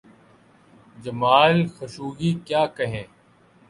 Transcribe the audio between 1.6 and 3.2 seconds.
Khashoggi… کیا کہیں؟